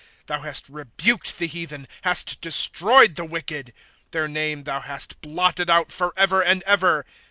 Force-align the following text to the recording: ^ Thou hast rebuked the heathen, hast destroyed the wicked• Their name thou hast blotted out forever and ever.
^ 0.01 0.03
Thou 0.25 0.39
hast 0.41 0.67
rebuked 0.67 1.37
the 1.37 1.45
heathen, 1.45 1.87
hast 2.01 2.41
destroyed 2.41 3.15
the 3.17 3.23
wicked• 3.23 3.71
Their 4.11 4.27
name 4.27 4.63
thou 4.63 4.79
hast 4.81 5.21
blotted 5.21 5.69
out 5.69 5.91
forever 5.91 6.41
and 6.41 6.63
ever. 6.63 7.05